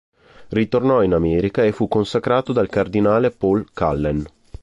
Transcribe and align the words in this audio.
Ritornò 0.49 1.03
in 1.03 1.13
America 1.13 1.63
e 1.63 1.71
fu 1.71 1.87
consacrato 1.87 2.53
dal 2.53 2.69
cardinale 2.69 3.29
Paul 3.29 3.67
Cullen. 3.71 4.25